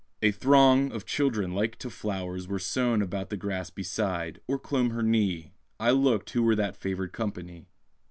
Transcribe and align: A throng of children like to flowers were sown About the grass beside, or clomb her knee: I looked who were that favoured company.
A 0.23 0.31
throng 0.31 0.91
of 0.91 1.05
children 1.05 1.53
like 1.53 1.75
to 1.75 1.87
flowers 1.91 2.47
were 2.47 2.57
sown 2.57 3.03
About 3.03 3.29
the 3.29 3.37
grass 3.37 3.69
beside, 3.69 4.41
or 4.47 4.57
clomb 4.57 4.89
her 4.89 5.03
knee: 5.03 5.51
I 5.79 5.91
looked 5.91 6.31
who 6.31 6.41
were 6.41 6.55
that 6.55 6.75
favoured 6.75 7.13
company. 7.13 7.67